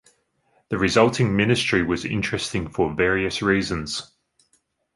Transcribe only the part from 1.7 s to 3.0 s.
was interesting for